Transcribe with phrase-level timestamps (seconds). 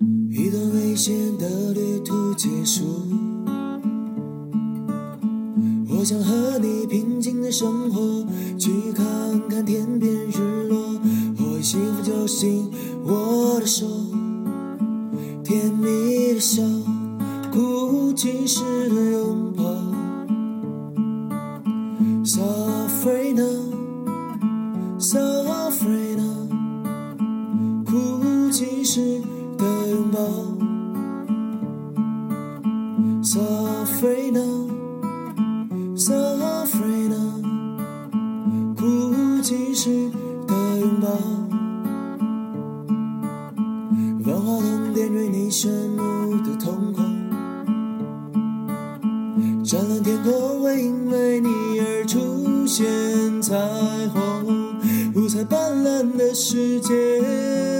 [0.00, 2.84] 一段危险的旅途结束，
[5.90, 8.26] 我想和你平静的生活，
[8.58, 9.04] 去看
[9.50, 10.98] 看天边日落。
[11.38, 12.70] 我幸福就醒
[13.04, 13.86] 我的手，
[15.44, 16.62] 甜蜜的笑，
[17.52, 19.69] 哭泣时的拥抱。
[33.22, 34.36] Saffron,
[35.96, 37.14] Saffron，
[38.76, 40.10] 哭泣时
[40.46, 41.08] 的拥抱。
[44.24, 47.04] 万花筒点缀你炫目的瞳孔。
[49.62, 51.48] 湛蓝天空会因为你
[51.80, 53.54] 而出现彩
[54.08, 54.74] 虹，
[55.14, 56.92] 五彩斑斓的世界，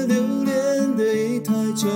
[0.06, 1.88] 留恋的一太久，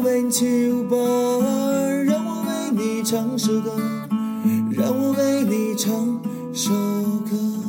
[0.01, 0.95] 为你起舞吧，
[2.05, 3.71] 让我为你唱首歌，
[4.71, 6.19] 让我为你唱
[6.53, 6.71] 首
[7.29, 7.68] 歌。